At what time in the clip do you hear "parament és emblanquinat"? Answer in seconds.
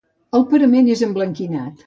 0.53-1.79